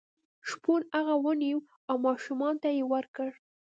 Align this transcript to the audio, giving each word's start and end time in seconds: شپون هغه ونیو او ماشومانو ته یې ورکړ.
شپون 0.49 0.81
هغه 0.95 1.15
ونیو 1.25 1.59
او 1.89 1.95
ماشومانو 2.05 2.61
ته 2.63 2.69
یې 2.77 2.83
ورکړ. 2.93 3.29